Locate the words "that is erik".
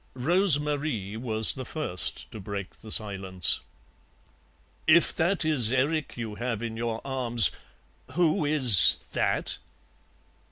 5.13-6.17